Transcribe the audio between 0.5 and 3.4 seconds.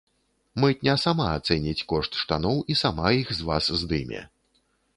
Мытня сама ацэніць кошт штаноў і сама іх